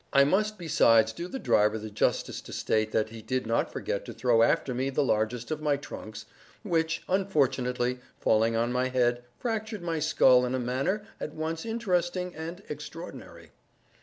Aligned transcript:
I 0.11 0.23
must 0.23 0.57
besides 0.57 1.13
do 1.13 1.27
the 1.27 1.37
driver 1.37 1.77
the 1.77 1.91
justice 1.91 2.41
to 2.41 2.53
state 2.53 2.91
that 2.91 3.09
he 3.09 3.21
did 3.21 3.45
not 3.45 3.71
forget 3.71 4.03
to 4.05 4.13
throw 4.13 4.41
after 4.41 4.73
me 4.73 4.89
the 4.89 5.03
largest 5.03 5.51
of 5.51 5.61
my 5.61 5.77
trunks, 5.77 6.25
which, 6.63 7.03
unfortunately 7.07 7.99
falling 8.19 8.55
on 8.55 8.71
my 8.71 8.87
head, 8.87 9.23
fractured 9.37 9.83
my 9.83 9.99
skull 9.99 10.43
in 10.43 10.55
a 10.55 10.59
manner 10.59 11.05
at 11.19 11.35
once 11.35 11.67
interesting 11.67 12.33
and 12.33 12.63
extraordinary. 12.67 13.51